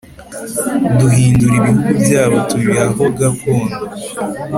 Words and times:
Duhind 0.99 1.39
ra 1.49 1.53
ibihugu 1.59 1.89
byabo 2.01 2.37
tubiha 2.49 2.85
ho 2.95 3.05
gakondo 3.19 3.75